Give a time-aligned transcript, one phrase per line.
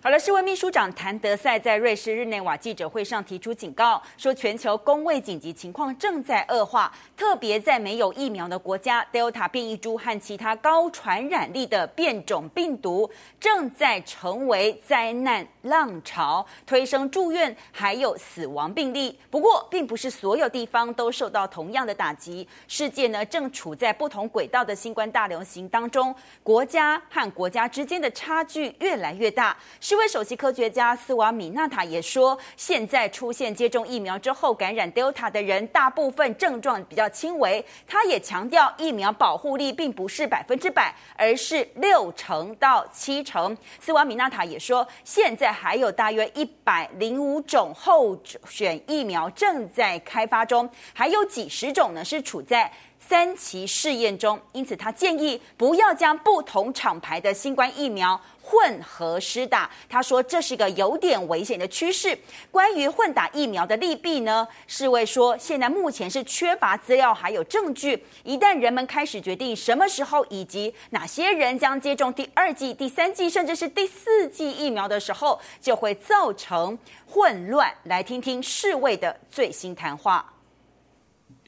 [0.00, 13.10] 好了，世卫秘书长谭德赛在瑞士日内瓦记者会上提出警告，说全球公卫紧急情况正在恶化，特别在没有疫苗的国家，Delta 变异株和其他高传染力的变种病毒
[13.40, 19.18] 正在成为灾难浪潮，推升住院还有死亡病例。
[19.28, 29.56] 不过，并不是所有地方都受到同样的打击，世界呢正处在不同轨道的新冠大流行当中，国家和国家之间的差距越来越大。
[29.88, 37.64] 世卫首席科学家斯瓦米纳塔也说，现在出现接种疫苗之后感染 Delta 的人，大部分症状比较轻微。
[37.86, 43.56] 他也强调，疫苗保护力并不是百分之百，而是六成到七成。
[43.80, 48.14] 斯瓦米纳塔也说，现在还有大约一百零五种候
[48.46, 54.40] 选疫苗正在开发中，还有几十种呢是处在三期试验中。
[54.52, 62.18] 因此，他建议不要将不同厂牌的新冠疫苗混合施打，他说这是一个有点危险的趋势。
[62.50, 64.46] 关于混打疫苗的利弊呢？
[64.66, 68.02] 世卫说现在目前是缺乏资料还有证据。
[68.24, 77.72] 一旦人们开始决定什么时候以及哪些人将接种第二剂、第三剂甚至是第四剂疫苗的时候，就会造成混乱。
[77.84, 80.32] 来听听世卫的最新谈话。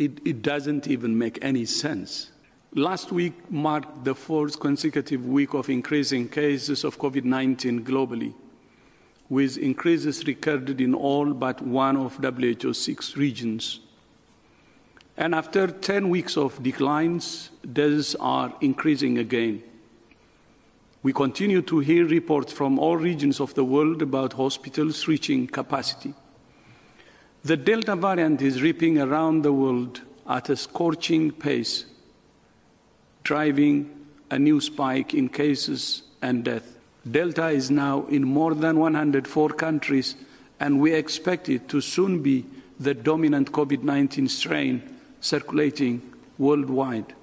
[0.01, 2.33] It, it doesn't even make any sense.
[2.75, 8.33] Last week marked the fourth consecutive week of increasing cases of COVID 19 globally,
[9.29, 13.81] with increases recorded in all but one of WHO's six regions.
[15.19, 19.63] And after 10 weeks of declines, deaths are increasing again.
[21.03, 26.15] We continue to hear reports from all regions of the world about hospitals reaching capacity.
[27.44, 31.86] The Delta variant is ripping around the world at a scorching pace
[33.24, 33.90] driving
[34.32, 36.78] a new spike in cases and death.
[37.10, 40.16] Delta is now in more than 104 countries,
[40.60, 42.46] and we expect it to soon be
[42.80, 44.82] the dominant COVID 19 strain
[45.20, 46.02] circulating
[46.38, 47.14] worldwide.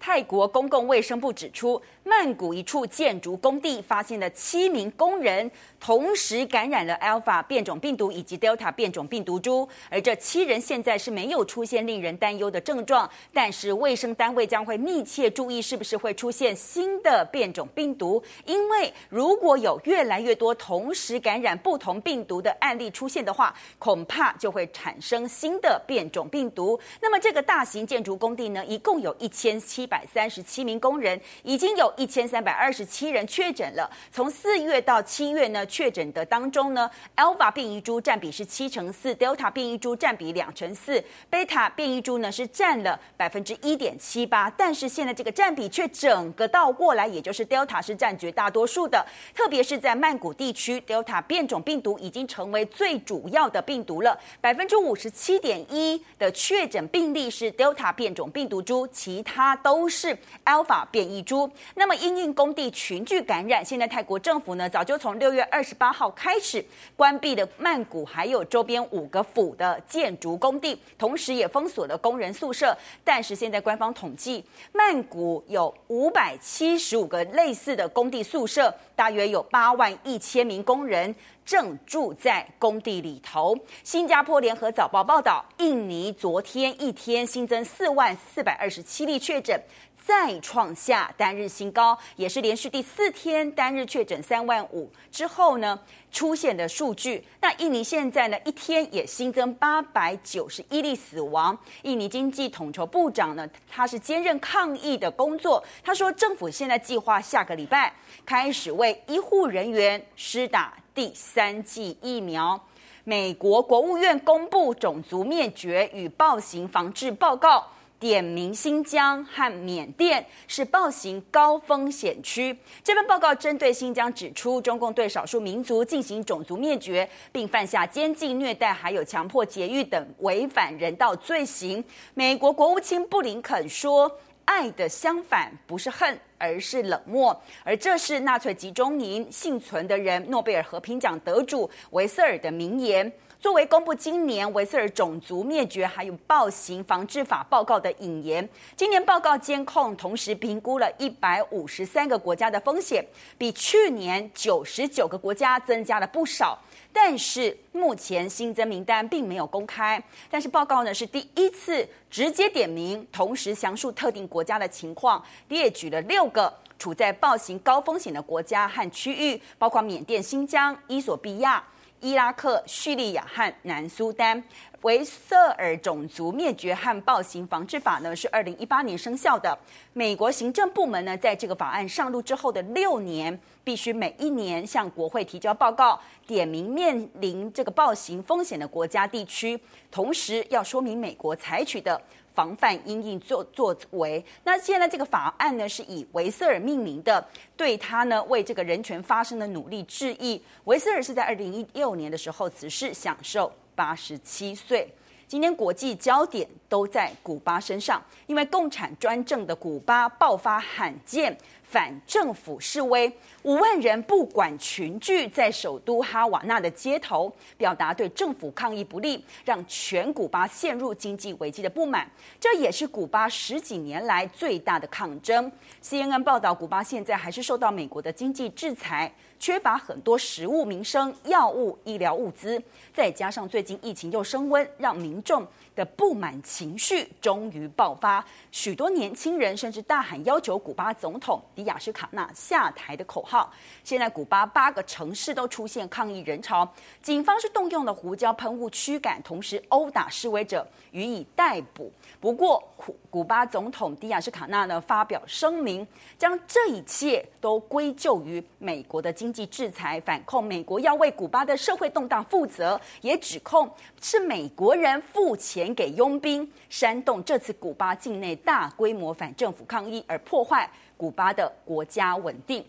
[0.00, 26.79] 泰国公共卫生部指出， 曼谷一处建筑工地发现了七名工人同时感染了 Alpha 变种病毒以及 Delta 变种病毒株，而这七人现在是没有出现令人担忧的症状，但是卫生单位将会密切注意是不是会出现新的变种病毒，因为如果有越来越多同时感染不同病毒的案例出现的话，恐怕就会产生新的变种病毒。
[27.01, 33.89] 那么这个大型建筑工地呢，一共有一千七百三十七名工人，已经有一千三百二十七人确诊了。
[34.11, 44.49] 从四月到七月呢，确诊的当中呢，Alpha 变异株占比是七成四，Delta 变异株占比两成四，Beta 变异株呢是占了百分之一点七八。
[44.51, 49.03] 但是现在这个占比却整个倒过来，也就是 Delta 是占绝大多数的。
[49.33, 60.15] 特别是在曼谷地区，Delta 变种病毒已经成为最主要的病毒了，百分之五十七点一的确诊病例是 Delta 变种病毒株，其他都是
[60.45, 61.49] Alpha 变异株。
[61.73, 66.61] 那那么因应工地群聚感染，现在泰国政府呢早就从六月二十八号开始
[66.97, 72.77] 关闭了曼谷还有周边五个府的建筑工地，同时也封锁了工人宿舍。
[73.05, 74.43] 但是现在官方统计，
[74.73, 81.15] 曼谷有五百七十五个类似的工地宿舍，大约有八万一千名工人
[81.45, 83.57] 正住在工地里头。
[83.85, 89.57] 新加坡联合早报报道，印尼昨天一天新增四万四百二十七例确诊。
[90.07, 95.77] 再创下单日新高，也是连续第四天单日确诊三万五之后呢
[96.09, 97.21] 出现的数据。
[97.41, 101.57] 那印尼现在呢一天也新增八百九十一例死亡。
[101.81, 107.93] 印尼经济统筹部长呢他是兼任抗疫的工作，他说政府现在计划下个礼拜
[108.25, 112.57] 开始为医护人员施打第三剂疫苗。
[113.03, 117.67] 美国国务院公布种族灭绝与暴行防治报告。
[117.99, 122.57] 点名新疆和缅甸是暴行高风险区。
[122.83, 131.83] 这份报告针对新疆指出，中共对少数民族进行种族灭绝，并犯下监禁、虐待，还有强迫劫狱等违反人道罪行。
[132.13, 134.11] 美国国务卿布林肯说
[134.45, 143.11] ：“爱的相反不是恨，而是冷漠。”而这是纳粹集中营幸存的人诺贝尔和平奖得主维瑟尔的名言。
[143.39, 153.05] 作为公布今年维瑟尔种族灭绝还有暴行防治法报告的引言，今年报告监控同时评估了一百五十三个国家的风险，
[153.37, 156.59] 比去年九十九个国家增加了不少。
[156.91, 160.01] 但是目前新增名单并没有公开，
[160.31, 171.63] 但是报告呢是第一次直接点名，同时详述特定国家的情况，列举了六个处在暴行高风险的国家和区域，包括缅甸、新疆、伊索比亚。
[171.99, 174.41] 伊拉克、叙利亚和南苏丹，
[174.83, 179.57] 维瑟尔种族灭绝和暴行防治法呢是二零一八年生效的。
[179.93, 189.59] 美国行政部门呢，在这个法案上路之后的六年，必须每一年向国会提交报告，点名面临这个暴行风险的国家地区，
[189.89, 191.99] 同时要说明美国采取的。
[192.37, 200.39] 防范因应作作为，那现在这个法案呢是以维瑟尔命名的，对他呢为这个人权发声的努力致意。
[200.65, 204.87] 维瑟尔是在二零一六年的时候辞世，享受八十七岁。
[205.27, 211.35] 今天国际焦点都在古巴身上，因为共产专政的古巴爆发罕见。
[211.69, 213.11] 反政府示威，
[213.43, 222.09] 五万人不管群聚在首都哈瓦那的街头，表达对政府抗议不力，让全古巴陷入经济危机的不满。
[222.39, 225.51] 这也是古巴十几年来最大的抗争。
[225.83, 232.61] CNN 报道，古巴现在还是受到美国的经济制裁，缺乏很多食物、民生、药物、医疗物资，
[232.93, 243.51] 再加上最近疫情又升温，让民众的不满情绪终于爆发，许多年轻人甚至大喊要求古巴总统迪亚斯卡纳下台的口号。
[243.83, 246.71] 现在古巴八个城市都出现抗议人潮，
[247.01, 251.91] 警方是动用了胡椒喷雾驱赶，同时殴打示威者，予以逮捕。
[252.21, 255.85] 不过，古古巴总统迪亚斯卡纳呢发表声明，
[256.19, 263.67] 将这一切都归咎于美国的经济制裁，反控美国要为古巴的社会动荡负责，也指控
[263.99, 265.73] 是美国人付钱。
[265.77, 270.67] 给佣兵煽动这次古巴境内大规模反政府抗议，而破坏
[270.97, 272.65] 古巴的国家稳定。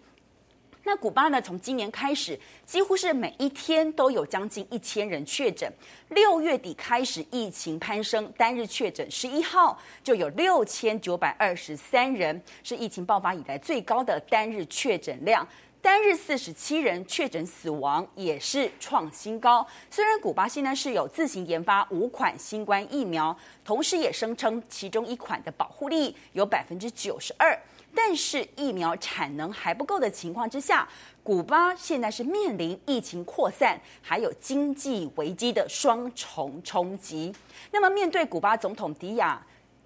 [0.85, 1.43] 那古巴呢？
[1.43, 5.71] 从今年开始，几乎是每一天都有将近一千人确诊。
[6.09, 15.47] 六月底开始，疫情攀升，单日确诊十一号就有六千九百二十三人，是疫情爆发以来最高的单日确诊量。
[15.83, 19.67] 单日四十七人确诊死亡也是创新高。
[19.91, 27.57] 虽然古巴现在是有自行研发五款新冠疫苗，同时也声称其中一款的保护力有百分之九十二，
[27.95, 30.89] 但是疫苗产能还不够的情况之下，
[31.23, 37.35] 古巴现在是面临疫情扩散还有经济危机的双重冲击。
[37.71, 39.45] 那么，面对古巴总统迪亚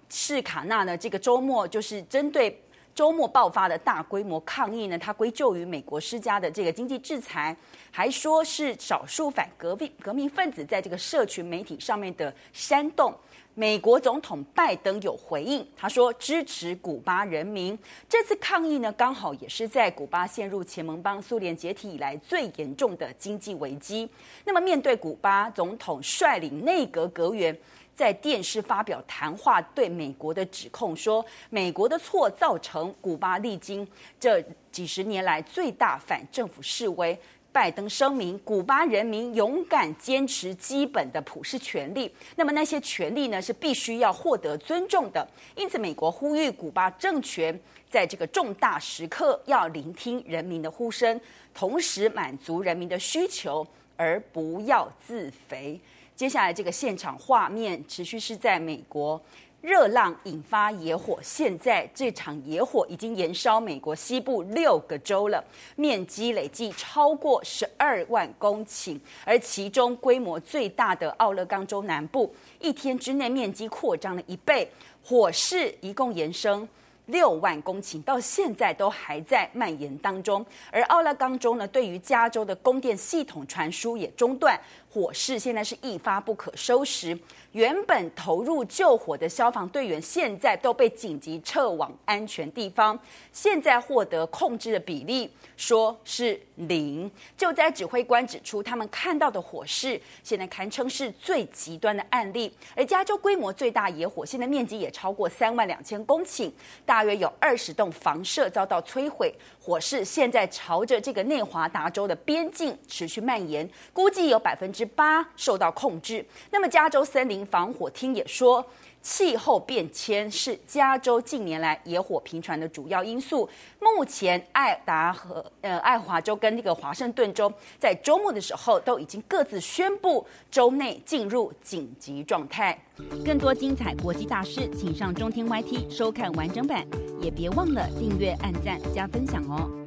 [0.09, 0.97] 士卡纳呢？
[0.97, 2.59] 这个周末就是针对。
[2.95, 7.55] 周末爆发的大规模抗议呢，他归咎于美国施加的这个经济制裁，
[7.89, 13.13] 还说是少数反革命革命分子在这个社群媒体上面的煽动。
[13.55, 17.77] 美国总统拜登有回应，他说支持古巴人民。
[18.09, 24.09] 这次抗议呢，刚好也是在古巴陷入前盟邦苏联解体以来最严重的经济危机。
[24.43, 27.55] 那么，面对古巴总统率领内阁阁员。
[27.95, 33.87] 在电视发表谈话，对美国的指控说，美国的错造成古巴历经
[34.19, 37.17] 这几十年来最大反政府示威。
[37.51, 45.27] 拜登声明，古巴人民勇敢坚持基本的普世权利，那么那些权利呢，是必须要获得尊重的。
[45.55, 47.57] 因此，美国呼吁古巴政权
[47.91, 51.21] 在这个重大时刻要聆听人民的呼声，
[51.53, 53.63] 同时满足人民的需求，
[53.95, 55.79] 而不要自肥。
[56.15, 59.19] 接下来这个现场画面持续是在美国，
[59.61, 65.43] 热浪引发野火，现在这场野火已经延烧美国西部六个州了，
[65.75, 74.69] 面积累计超过十二万公顷，而其中规模最大的奥勒冈州南部，一天之内面积扩张了一倍，
[75.03, 76.67] 火势一共延伸。
[77.07, 84.57] 六万公顷到现在都还在蔓延当中，而奥勒冈州呢，对于加州的供电系统传输也中断，
[84.93, 87.17] 火势现在是一发不可收拾。
[87.53, 92.97] 原本投入救火的消防队员，现在都被紧急撤往安全地方。
[93.31, 97.09] 现在获得控制的比例说是零。
[97.35, 102.51] 救灾指挥官指出，他们看到的火势现在堪称是最极端的案例。
[102.75, 106.51] 而加州规模最大野火，现在面积也超过三万两千公顷，
[106.85, 109.33] 大约有二十栋房舍遭到摧毁。
[109.59, 116.25] 火势现在朝着这个内华达州的边境持续蔓延，估计有百分之八受到控制。
[116.49, 117.45] 那么加州森林。
[117.45, 118.65] 防火厅也说。
[119.01, 123.49] 气候变迁是加州近年来野火频传的主要因素。
[123.81, 132.81] 目前，爱达和呃爱华州跟那个华盛顿州在周末的时候都已经各自宣布州内进入紧急状态。
[133.25, 136.87] 更多精彩国际大事，请上中天 YT 收看完整版，
[137.21, 139.82] 也别忘了订阅、按赞、加分享哦。